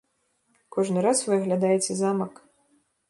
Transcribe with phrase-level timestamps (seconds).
[0.75, 2.33] Кожны раз вы аглядаеце замак.